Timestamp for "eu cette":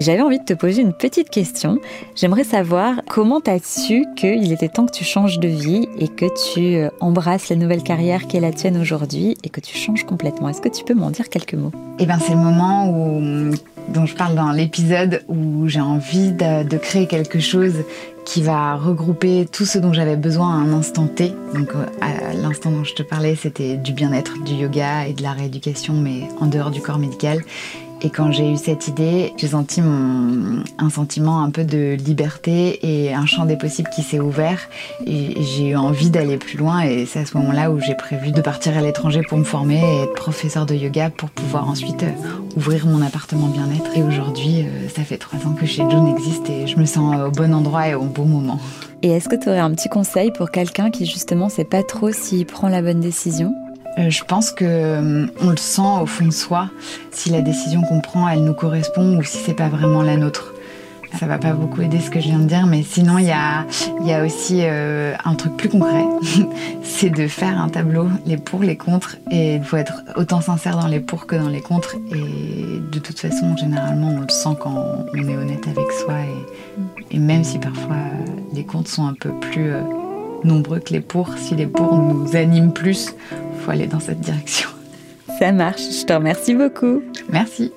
28.50-28.88